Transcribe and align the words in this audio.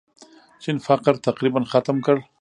چین 0.61 0.77
فقر 0.85 1.15
تقریباً 1.27 1.61
ختم 1.71 1.97
کړ. 2.05 2.15